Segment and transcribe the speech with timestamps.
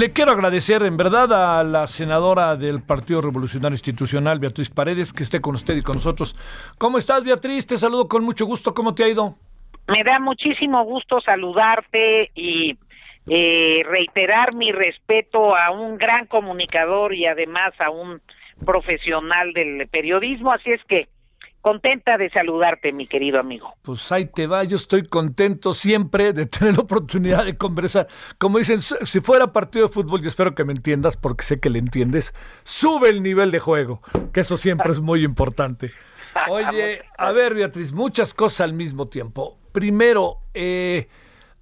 [0.00, 5.22] Le quiero agradecer en verdad a la senadora del Partido Revolucionario Institucional, Beatriz Paredes, que
[5.22, 6.34] esté con usted y con nosotros.
[6.78, 7.66] ¿Cómo estás, Beatriz?
[7.66, 8.72] Te saludo con mucho gusto.
[8.72, 9.34] ¿Cómo te ha ido?
[9.88, 12.78] Me da muchísimo gusto saludarte y
[13.28, 18.22] eh, reiterar mi respeto a un gran comunicador y además a un
[18.64, 20.50] profesional del periodismo.
[20.50, 21.08] Así es que
[21.60, 23.74] contenta de saludarte, mi querido amigo.
[23.82, 28.08] Pues ahí te va, yo estoy contento siempre de tener la oportunidad de conversar.
[28.38, 31.70] Como dicen, si fuera partido de fútbol, y espero que me entiendas porque sé que
[31.70, 34.02] le entiendes, sube el nivel de juego,
[34.32, 35.92] que eso siempre es muy importante.
[36.48, 39.58] Oye, a ver, Beatriz, muchas cosas al mismo tiempo.
[39.72, 41.08] Primero, eh,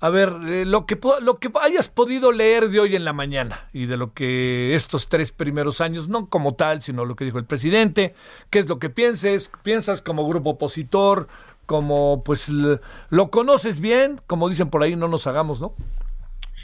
[0.00, 3.68] a ver, eh, lo, que, lo que hayas podido leer de hoy en la mañana
[3.72, 7.38] y de lo que estos tres primeros años, no como tal, sino lo que dijo
[7.38, 8.14] el presidente,
[8.50, 11.27] qué es lo que pienses, piensas como grupo opositor,
[11.66, 15.72] como pues lo conoces bien, como dicen por ahí, no nos hagamos, ¿no?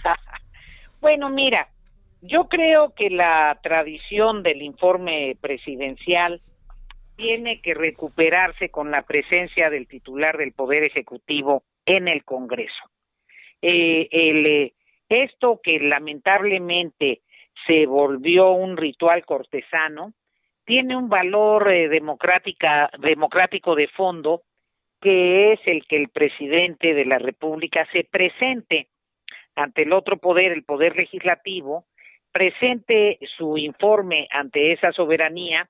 [1.00, 1.68] bueno, mira,
[2.22, 6.40] yo creo que la tradición del informe presidencial
[7.16, 12.93] tiene que recuperarse con la presencia del titular del Poder Ejecutivo en el Congreso
[13.66, 14.72] eh, el, eh,
[15.08, 17.22] esto que lamentablemente
[17.66, 20.12] se volvió un ritual cortesano,
[20.64, 24.42] tiene un valor eh, democrática, democrático de fondo,
[25.00, 28.88] que es el que el presidente de la República se presente
[29.54, 31.84] ante el otro poder, el poder legislativo,
[32.32, 35.68] presente su informe ante esa soberanía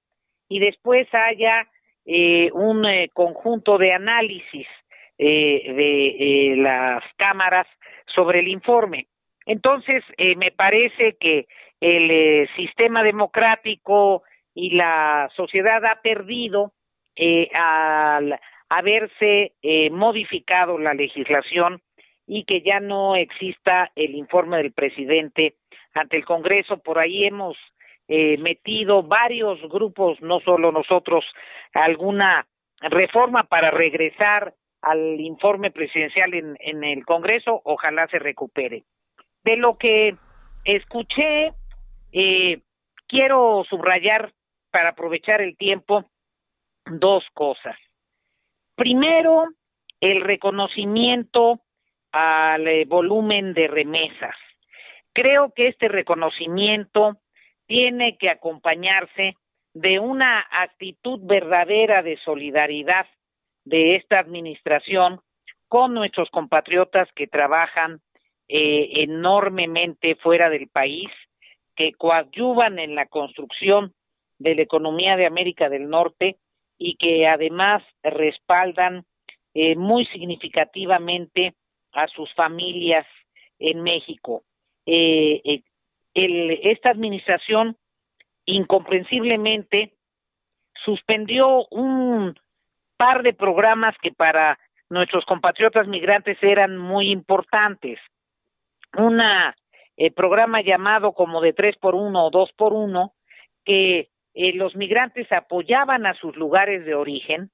[0.48, 1.68] y después haya
[2.06, 4.66] eh, un eh, conjunto de análisis
[5.18, 7.66] eh, de las cámaras
[8.14, 9.08] sobre el informe.
[9.46, 11.46] Entonces, eh, me parece que
[11.84, 14.22] el eh, sistema democrático
[14.54, 16.72] y la sociedad ha perdido
[17.14, 21.82] eh, al haberse eh, modificado la legislación
[22.26, 25.56] y que ya no exista el informe del presidente
[25.92, 26.78] ante el Congreso.
[26.78, 27.56] Por ahí hemos
[28.06, 31.24] metido varios grupos, no solo nosotros,
[31.72, 32.46] alguna
[32.82, 34.52] reforma para regresar
[34.84, 38.84] al informe presidencial en, el Congreso, ojalá se recupere.
[39.42, 40.16] De lo que
[40.64, 41.52] escuché,
[42.12, 42.60] eh,
[43.06, 44.32] quiero subrayar
[44.70, 46.04] para aprovechar el tiempo
[46.86, 47.76] dos cosas.
[48.74, 49.44] Primero,
[50.00, 51.60] el reconocimiento
[52.12, 54.36] al eh, volumen de remesas.
[55.12, 57.18] Creo que este reconocimiento
[57.66, 59.36] tiene que acompañarse
[59.72, 63.06] de una actitud verdadera de solidaridad
[63.64, 65.20] de esta administración
[65.68, 68.00] con nuestros compatriotas que trabajan
[68.48, 71.10] eh, enormemente fuera del país,
[71.74, 73.94] que coadyuvan en la construcción
[74.38, 76.36] de la economía de América del Norte
[76.78, 79.04] y que además respaldan
[79.54, 81.54] eh, muy significativamente
[81.92, 83.06] a sus familias
[83.58, 84.42] en México.
[84.86, 85.62] Eh, eh
[86.16, 87.76] esta administración
[88.46, 89.94] incomprensiblemente
[90.84, 92.38] suspendió un
[92.96, 94.58] par de programas que para
[94.90, 97.98] nuestros compatriotas migrantes eran muy importantes.
[98.96, 99.20] Un
[99.96, 103.14] eh, programa llamado como de tres por uno o dos por uno,
[103.64, 107.50] que eh, los migrantes apoyaban a sus lugares de origen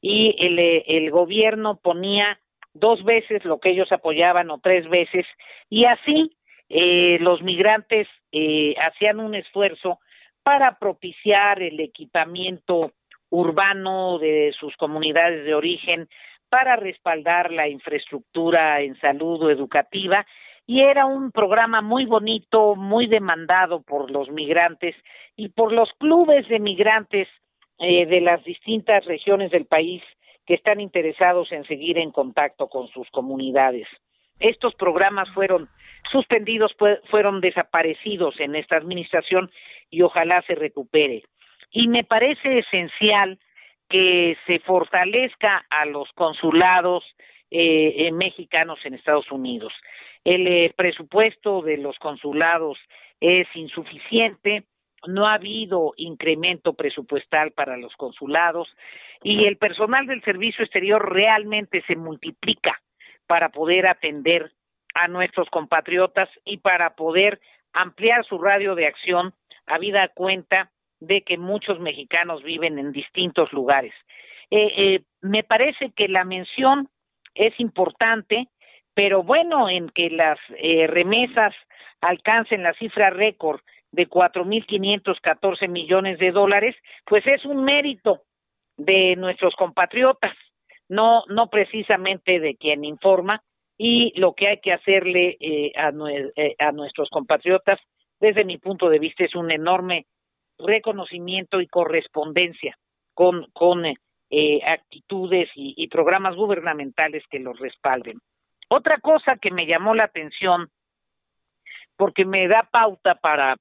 [0.00, 2.40] y el, eh, el gobierno ponía
[2.72, 5.26] dos veces lo que ellos apoyaban o tres veces
[5.68, 6.36] y así
[6.68, 9.98] eh, los migrantes eh, hacían un esfuerzo
[10.42, 12.92] para propiciar el equipamiento
[13.30, 16.08] urbano de sus comunidades de origen
[16.48, 20.26] para respaldar la infraestructura en salud o educativa
[20.66, 24.94] y era un programa muy bonito, muy demandado por los migrantes
[25.36, 27.28] y por los clubes de migrantes
[27.78, 30.02] eh, de las distintas regiones del país
[30.46, 33.88] que están interesados en seguir en contacto con sus comunidades.
[34.38, 35.68] Estos programas fueron
[36.10, 36.74] suspendidos,
[37.10, 39.50] fueron desaparecidos en esta administración
[39.90, 41.24] y ojalá se recupere
[41.70, 43.38] y me parece esencial
[43.88, 47.04] que se fortalezca a los consulados
[47.50, 49.72] eh, mexicanos en Estados Unidos.
[50.24, 52.78] El eh, presupuesto de los consulados
[53.20, 54.64] es insuficiente,
[55.06, 58.68] no ha habido incremento presupuestal para los consulados
[59.22, 62.80] y el personal del servicio exterior realmente se multiplica
[63.26, 64.52] para poder atender
[64.94, 67.40] a nuestros compatriotas y para poder
[67.72, 69.32] ampliar su radio de acción,
[69.66, 70.70] habida cuenta
[71.00, 73.94] de que muchos mexicanos viven en distintos lugares.
[74.50, 76.88] Eh, eh, me parece que la mención
[77.34, 78.48] es importante,
[78.94, 81.54] pero bueno, en que las eh, remesas
[82.00, 83.60] alcancen la cifra récord
[83.92, 88.22] de 4.514 millones de dólares, pues es un mérito
[88.76, 90.34] de nuestros compatriotas,
[90.88, 93.42] no, no precisamente de quien informa,
[93.76, 95.90] y lo que hay que hacerle eh, a,
[96.36, 97.78] eh, a nuestros compatriotas,
[98.20, 100.06] desde mi punto de vista, es un enorme
[100.66, 102.76] reconocimiento y correspondencia
[103.14, 108.20] con, con eh, actitudes y, programas gubernamentales que los respalden.
[108.68, 110.68] Otra cosa que me llamó la atención,
[111.96, 113.56] porque me da pauta para,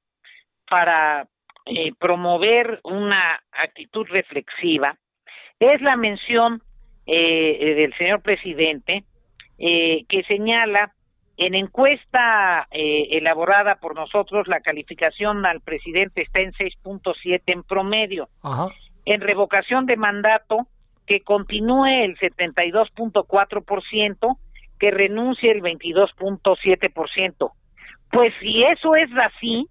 [0.69, 1.27] para
[1.65, 4.95] eh, promover una actitud reflexiva,
[5.59, 6.61] es la mención
[7.05, 9.03] eh, del señor presidente
[9.57, 10.93] eh, que señala
[11.39, 18.27] en encuesta eh, elaborada por nosotros la calificación al presidente está en 6.7 en promedio.
[19.05, 20.67] En revocación de mandato
[21.07, 24.37] que continúe el 72.4%,
[24.77, 27.51] que renuncie el 22.7%.
[28.11, 29.69] Pues si eso es así,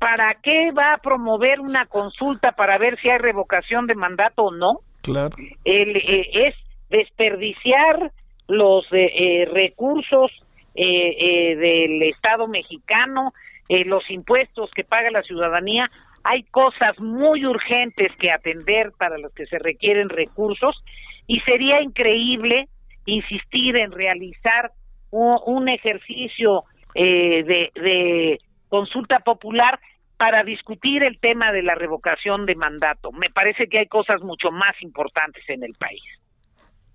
[0.00, 4.50] ¿para qué va a promover una consulta para ver si hay revocación de mandato o
[4.50, 4.80] no?
[5.02, 5.36] Claro.
[5.64, 6.56] El, eh, es
[6.88, 8.10] desperdiciar
[8.48, 10.32] los eh, eh recursos
[10.74, 13.32] eh, eh, del Estado mexicano,
[13.68, 15.88] los impuestos que paga la ciudadanía.
[16.24, 20.82] Hay cosas muy urgentes que atender para los que se requieren recursos
[21.28, 22.68] y sería increíble
[23.06, 24.72] insistir en realizar
[25.12, 26.64] un, ejercicio
[26.94, 29.78] de, de consulta popular
[30.20, 33.10] para discutir el tema de la revocación de mandato.
[33.10, 36.02] Me parece que hay cosas mucho más importantes en el país.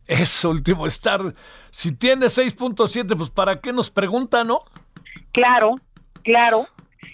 [0.07, 1.33] Es último estar.
[1.71, 4.61] Si tiene 6.7, pues ¿para qué nos pregunta, no?
[5.31, 5.75] Claro,
[6.23, 6.65] claro.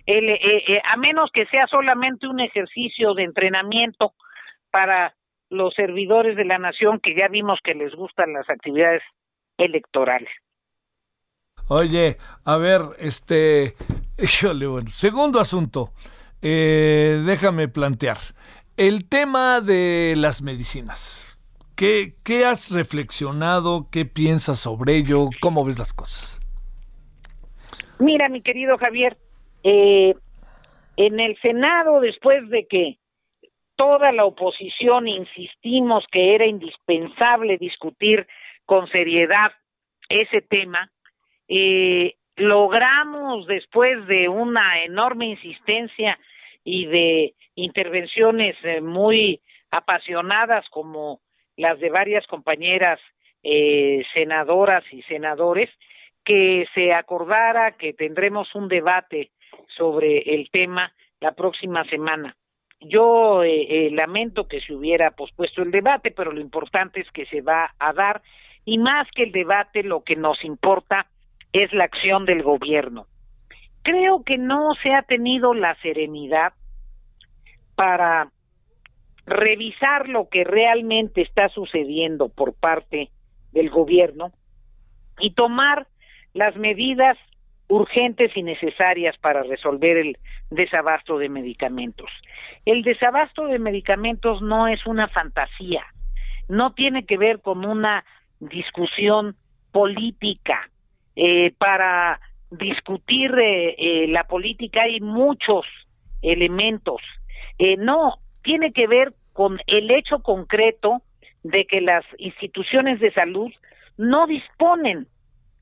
[0.06, 4.14] El, eh, eh, a menos que sea solamente un ejercicio de entrenamiento
[4.72, 5.14] para
[5.50, 9.04] los servidores de la nación que ya vimos que les gustan las actividades
[9.58, 10.30] electorales.
[11.68, 13.76] Oye, a ver, este,
[14.42, 15.92] bueno, segundo asunto,
[16.42, 18.18] eh, déjame plantear
[18.78, 21.31] el tema de las medicinas.
[21.82, 23.88] ¿Qué, ¿Qué has reflexionado?
[23.92, 25.30] ¿Qué piensas sobre ello?
[25.40, 26.40] ¿Cómo ves las cosas?
[27.98, 29.18] Mira, mi querido Javier,
[29.64, 30.14] eh,
[30.96, 33.00] en el Senado, después de que
[33.76, 38.28] toda la oposición insistimos que era indispensable discutir
[38.68, 39.52] con seriedad
[40.08, 40.92] ese tema,
[41.48, 46.20] eh, logramos después de una enorme insistencia
[46.64, 49.42] y de intervenciones eh, muy
[49.72, 51.22] apasionadas como
[51.62, 53.00] las de varias compañeras
[53.44, 55.70] eh, senadoras y senadores,
[56.26, 59.30] que se acordara que tendremos un debate
[59.78, 62.36] sobre el tema la próxima semana.
[62.80, 67.28] Yo eh, eh, lamento que se hubiera pospuesto el debate, pero lo importante es que
[67.28, 68.24] se va a dar
[68.66, 71.06] y más que el debate lo que nos importa
[71.54, 73.06] es la acción del gobierno.
[73.84, 76.54] Creo que no se ha tenido la serenidad
[77.76, 78.32] para
[79.26, 83.10] revisar lo que realmente está sucediendo por parte
[83.52, 84.32] del gobierno
[85.20, 85.88] y tomar
[86.34, 87.18] las medidas
[87.68, 90.18] urgentes y necesarias para resolver el
[90.50, 92.10] desabasto de medicamentos.
[92.66, 95.84] El desabasto de medicamentos no es una fantasía,
[96.50, 98.04] no tiene que ver con una
[98.40, 99.36] discusión
[99.72, 100.70] política.
[101.16, 105.66] Eh, para discutir eh, eh, la política hay muchos
[106.22, 107.02] elementos.
[107.78, 111.02] no, tiene que ver con el hecho concreto
[111.44, 113.52] de que las instituciones de salud
[113.98, 115.08] no disponen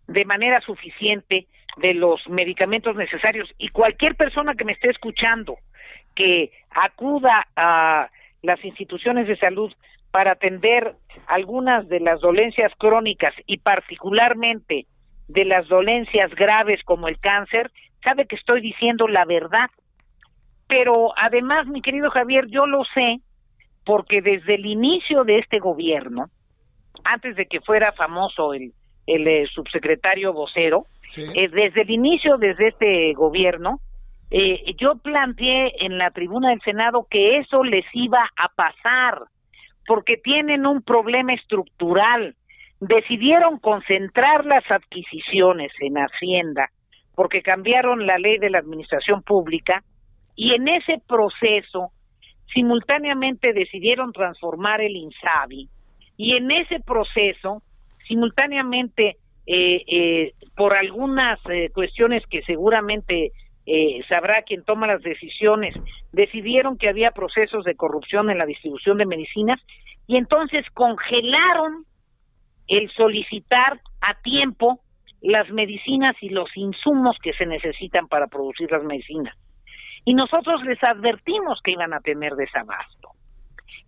[0.08, 5.58] de manera suficiente de los medicamentos necesarios y cualquier persona que me esté escuchando
[6.16, 8.10] que acuda a
[8.42, 9.72] las instituciones de salud
[10.12, 10.96] para atender
[11.28, 14.88] algunas de las dolencias crónicas y particularmente
[15.28, 17.72] de las dolencias graves como el cáncer,
[18.04, 19.70] sabe que estoy diciendo la verdad.
[20.70, 23.18] Pero además, mi querido Javier, yo lo sé
[23.86, 26.28] porque desde el inicio de este gobierno,
[27.04, 28.72] antes de que fuera famoso el,
[29.08, 30.86] el eh, subsecretario vocero,
[31.18, 33.80] eh, desde el inicio desde este gobierno,
[34.30, 39.24] eh, yo planteé en la tribuna del Senado que eso les iba a pasar,
[39.88, 42.36] porque tienen un problema estructural.
[42.80, 46.70] Decidieron concentrar las adquisiciones en Hacienda,
[47.16, 49.84] porque cambiaron la ley de la administración pública,
[50.40, 51.92] y en ese proceso
[52.54, 55.68] simultáneamente decidieron transformar el INSABI
[56.16, 57.62] y en ese proceso
[58.08, 63.34] simultáneamente eh, eh, por algunas eh, cuestiones que seguramente
[64.08, 65.76] sabrá quien toma las decisiones,
[66.12, 69.60] decidieron que había procesos de corrupción en la distribución de medicinas
[70.08, 71.86] y entonces congelaron
[72.68, 74.80] el solicitar a tiempo
[75.22, 79.36] las medicinas y los insumos que se necesitan para producir las medicinas.
[80.06, 83.12] Y nosotros les advertimos que iban a tener desabasto.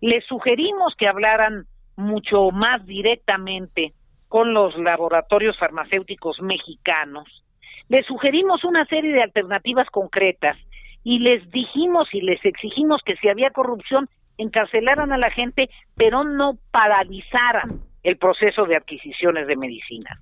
[0.00, 1.64] Les sugerimos que hablaran
[1.96, 3.92] mucho más directamente
[4.28, 7.44] con los laboratorios farmacéuticos mexicanos.
[7.88, 10.56] Les sugerimos una serie de alternativas concretas
[11.04, 16.24] y les dijimos y les exigimos que si había corrupción encarcelaran a la gente, pero
[16.24, 17.68] no paralizaran
[18.02, 20.18] el proceso de adquisiciones de medicinas.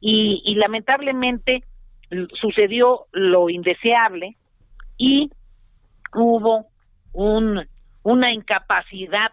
[0.00, 1.64] Y, lamentablemente
[2.40, 4.36] sucedió lo indeseable
[4.96, 5.30] y
[6.14, 6.66] hubo
[7.12, 7.66] un,
[8.02, 9.32] una incapacidad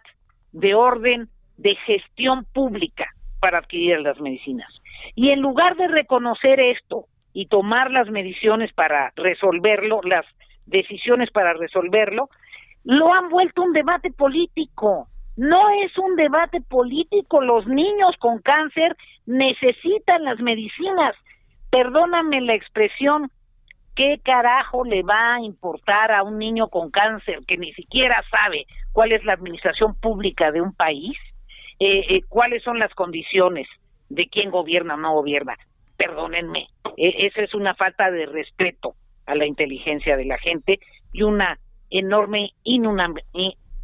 [0.52, 3.08] de orden de gestión pública
[3.40, 4.70] para adquirir las medicinas.
[5.16, 10.26] Y en lugar de reconocer esto y tomar las mediciones para resolverlo, las
[10.66, 12.30] decisiones para resolverlo,
[12.84, 15.08] lo han vuelto un debate político.
[15.38, 17.42] No es un debate político.
[17.42, 21.16] Los niños con cáncer necesitan las medicinas.
[21.72, 23.32] Perdóname la expresión,
[23.96, 28.66] ¿qué carajo le va a importar a un niño con cáncer que ni siquiera sabe
[28.92, 31.18] cuál es la administración pública de un país?
[31.80, 33.68] Eh, eh, cuáles son las condiciones
[34.10, 35.58] de quién gobierna o no gobierna.
[35.98, 36.68] Perdónenme,
[36.98, 38.94] e, esa es una falta de respeto
[39.26, 40.80] a la inteligencia de la gente
[41.12, 41.58] y una
[41.90, 42.52] enorme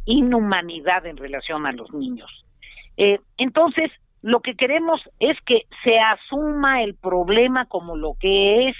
[0.06, 2.30] inhumanidad en relación a los niños.
[2.96, 3.90] Eh, entonces,
[4.22, 8.76] lo que queremos es que se asuma el problema como lo que es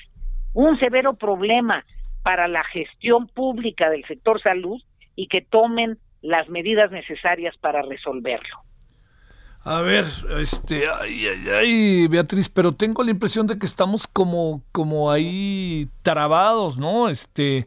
[0.54, 1.84] un severo problema
[2.22, 4.80] para la gestión pública del sector salud
[5.14, 8.58] y que tomen las medidas necesarias para resolverlo.
[9.64, 10.06] A ver,
[10.40, 15.88] este, ay, ay, ay, Beatriz, pero tengo la impresión de que estamos como, como ahí
[16.02, 17.08] trabados, ¿no?
[17.08, 17.66] Este,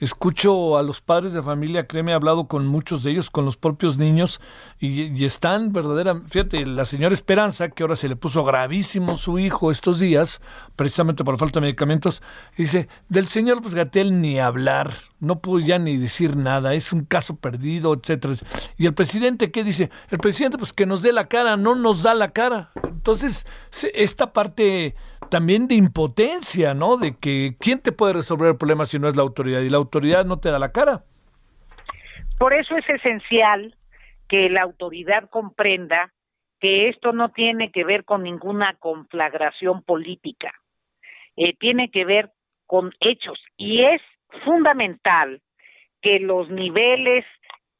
[0.00, 3.56] escucho a los padres de familia, créeme, he hablado con muchos de ellos, con los
[3.56, 4.40] propios niños,
[4.78, 9.70] y, están verdadera, fíjate, la señora Esperanza, que ahora se le puso gravísimo su hijo
[9.70, 10.40] estos días,
[10.76, 12.22] precisamente por falta de medicamentos,
[12.56, 17.04] dice, del señor pues Gatel ni hablar, no pudo ya ni decir nada, es un
[17.04, 18.34] caso perdido, etcétera.
[18.76, 19.90] Y el presidente, ¿qué dice?
[20.10, 22.70] El presidente, pues que nos dé la cara, no nos da la cara.
[22.84, 23.46] Entonces,
[23.94, 24.94] esta parte
[25.28, 26.96] también de impotencia, ¿no?
[26.96, 29.78] De que quién te puede resolver el problema si no es la autoridad y la
[29.78, 31.04] autoridad no te da la cara.
[32.38, 33.74] Por eso es esencial
[34.28, 36.12] que la autoridad comprenda
[36.60, 40.52] que esto no tiene que ver con ninguna conflagración política,
[41.36, 42.30] eh, tiene que ver
[42.66, 44.02] con hechos y es
[44.44, 45.40] fundamental
[46.02, 47.24] que los niveles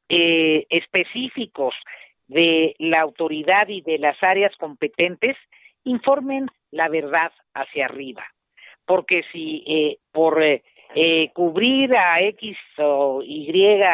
[0.09, 1.75] eh, específicos
[2.27, 5.37] de la autoridad y de las áreas competentes
[5.83, 8.25] informen la verdad hacia arriba.
[8.85, 10.63] Porque si eh, por eh,
[10.95, 13.51] eh, cubrir a X o Y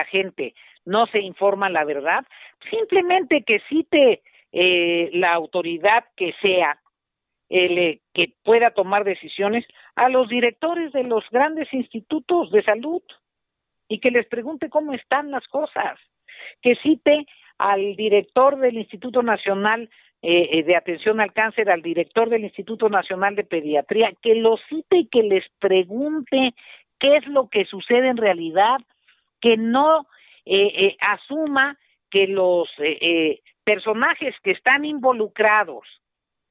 [0.09, 0.53] gente
[0.85, 2.25] no se informa la verdad,
[2.69, 6.79] simplemente que cite la autoridad que sea
[7.49, 9.65] el, que pueda tomar decisiones
[9.95, 13.01] a los directores de los grandes institutos de salud
[13.89, 15.99] y que les pregunte cómo están las cosas,
[16.61, 17.25] que cite
[17.57, 19.89] al director del Instituto Nacional
[20.27, 24.59] eh, eh, de Atención al Cáncer, al director del Instituto Nacional de Pediatría, que los
[24.67, 26.55] cite y que les pregunte
[26.99, 28.77] qué es lo que sucede en realidad,
[29.39, 30.07] que no
[30.47, 31.77] eh, asuma
[32.09, 32.67] que los
[33.63, 35.85] personajes que están involucrados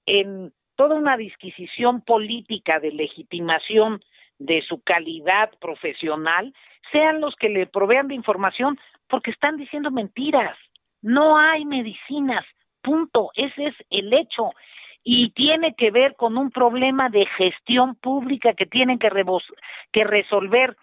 [0.07, 4.05] en toda una disquisición política de legitimación
[4.39, 6.55] de su calidad profesional
[6.93, 8.79] sean los que le provean de información
[9.09, 10.57] porque están diciendo mentiras.
[11.03, 12.45] No hay medicinas,
[12.85, 13.31] Punto.
[13.35, 14.51] Ese es el hecho.
[15.03, 19.11] Y tiene que ver con un problema de gestión pública que tienen que,
[19.93, 20.77] que resolver.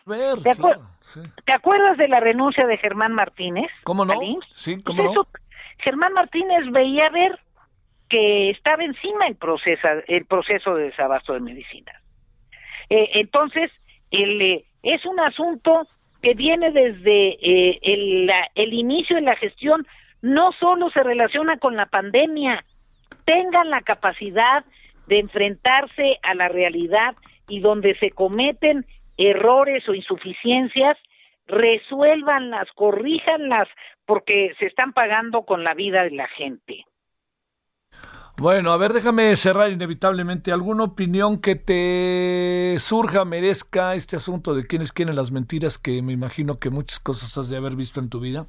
[1.46, 3.72] ¿Te, acuerdas de la renuncia de Germán Martínez?
[3.84, 4.14] ¿Cómo no?
[4.54, 4.98] Sí, pues.
[5.80, 7.40] Germán Martínez veía ver
[8.10, 11.96] que estaba encima el proceso, el proceso de desabasto de medicinas.
[12.90, 13.72] Eh, entonces,
[14.12, 15.88] el, eh, es un asunto
[16.22, 19.88] que viene desde eh, el, el inicio de la gestión
[20.22, 22.64] no solo se relaciona con la pandemia,
[23.26, 24.64] tengan la capacidad
[25.08, 27.16] de enfrentarse a la realidad
[27.48, 28.86] y donde se cometen
[29.18, 30.98] errores o insuficiencias,
[31.48, 33.68] resuélvanlas, corríjanlas,
[34.06, 36.86] porque se están pagando con la vida de la gente.
[38.38, 40.52] Bueno, a ver, déjame cerrar inevitablemente.
[40.52, 46.14] ¿Alguna opinión que te surja, merezca este asunto de quiénes quieren las mentiras que me
[46.14, 48.48] imagino que muchas cosas has de haber visto en tu vida?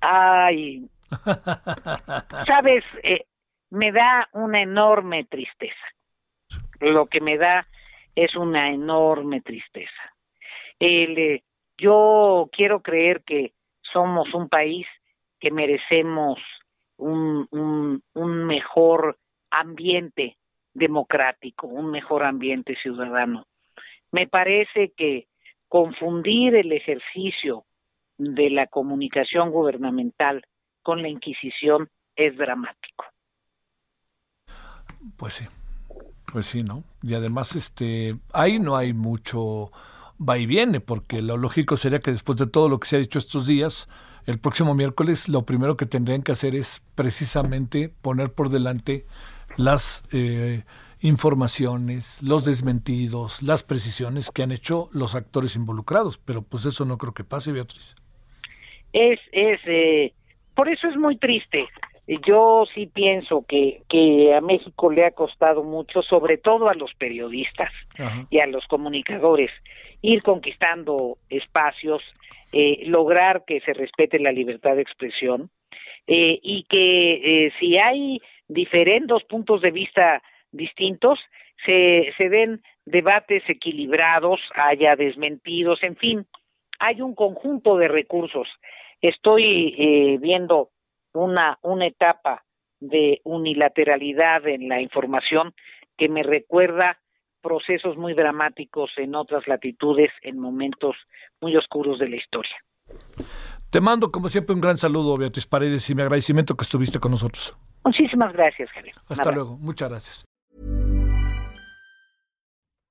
[0.00, 0.88] Ay,
[2.46, 3.24] sabes, eh,
[3.70, 5.74] me da una enorme tristeza.
[6.80, 7.66] Lo que me da
[8.14, 10.14] es una enorme tristeza.
[10.80, 11.42] Eh,
[11.76, 13.52] yo quiero creer que
[13.92, 14.86] somos un país
[15.40, 16.38] que merecemos
[16.96, 19.18] un, un mejor
[19.50, 20.36] ambiente
[20.74, 23.46] democrático, un mejor ambiente ciudadano.
[24.10, 25.28] Me parece que
[25.68, 27.64] confundir el ejercicio
[28.18, 30.42] de la comunicación gubernamental
[30.82, 33.04] con la Inquisición es dramático.
[35.16, 35.44] Pues sí,
[36.32, 36.84] pues sí, ¿no?
[37.02, 39.70] Y además, este, ahí no hay mucho
[40.20, 43.00] va y viene, porque lo lógico sería que después de todo lo que se ha
[43.00, 43.88] dicho estos días,
[44.26, 49.06] el próximo miércoles lo primero que tendrían que hacer es precisamente poner por delante
[49.56, 50.64] las eh,
[51.00, 56.98] informaciones, los desmentidos, las precisiones que han hecho los actores involucrados, pero pues eso no
[56.98, 57.94] creo que pase, Beatriz.
[58.92, 60.12] Es, es, eh,
[60.54, 61.66] por eso es muy triste.
[62.26, 66.94] Yo sí pienso que, que a México le ha costado mucho, sobre todo a los
[66.94, 67.70] periodistas
[68.30, 69.50] y a los comunicadores,
[70.00, 72.02] ir conquistando espacios,
[72.50, 75.50] eh, lograr que se respete la libertad de expresión
[76.06, 81.18] eh, y que eh, si hay diferentes puntos de vista distintos,
[81.66, 86.26] se, se den debates equilibrados, haya desmentidos, en fin,
[86.78, 88.48] hay un conjunto de recursos.
[89.00, 90.70] Estoy eh, viendo
[91.12, 92.44] una, una etapa
[92.80, 95.54] de unilateralidad en la información
[95.96, 96.98] que me recuerda
[97.40, 100.96] procesos muy dramáticos en otras latitudes, en momentos
[101.40, 102.56] muy oscuros de la historia.
[103.70, 107.10] Te mando, como siempre, un gran saludo, Beatriz Paredes, y mi agradecimiento que estuviste con
[107.10, 107.56] nosotros.
[107.84, 108.94] Muchísimas gracias, Javier.
[109.08, 109.56] Hasta luego.
[109.58, 110.27] Muchas gracias.